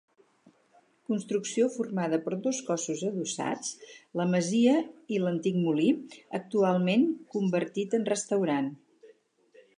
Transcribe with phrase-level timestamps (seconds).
[1.09, 3.69] Construcció formada per dos cossos adossats,
[4.21, 4.75] la masia
[5.17, 5.87] i l'antic molí,
[6.41, 8.75] actualment convertir en restaurant.